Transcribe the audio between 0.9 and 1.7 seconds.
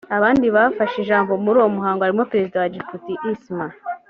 ijambo muri uwo